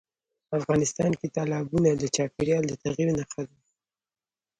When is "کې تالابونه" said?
1.19-1.89